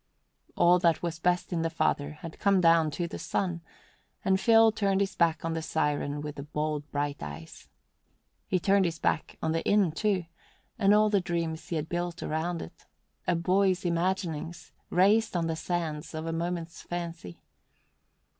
All 0.55 0.79
that 0.79 1.03
was 1.03 1.19
best 1.19 1.53
in 1.53 1.61
the 1.61 1.69
father 1.69 2.13
had 2.23 2.39
come 2.39 2.59
down 2.59 2.89
to 2.89 3.07
the 3.07 3.19
son, 3.19 3.61
and 4.25 4.39
Phil 4.39 4.71
turned 4.71 4.99
his 4.99 5.15
back 5.15 5.45
on 5.45 5.53
the 5.53 5.61
siren 5.61 6.21
with 6.21 6.37
the 6.37 6.41
bold, 6.41 6.89
bright 6.91 7.21
eyes. 7.21 7.67
He 8.47 8.59
turned 8.59 8.85
his 8.85 8.97
back 8.97 9.37
on 9.43 9.51
the 9.51 9.63
inn, 9.63 9.91
too, 9.91 10.25
and 10.79 10.95
all 10.95 11.11
the 11.11 11.21
dreams 11.21 11.67
he 11.67 11.75
had 11.75 11.87
built 11.87 12.23
around 12.23 12.63
it 12.63 12.87
a 13.27 13.35
boy's 13.35 13.85
imaginings 13.85 14.71
raised 14.89 15.37
on 15.37 15.45
the 15.45 15.55
sands 15.55 16.15
of 16.15 16.25
a 16.25 16.33
moment's 16.33 16.81
fancy. 16.81 17.43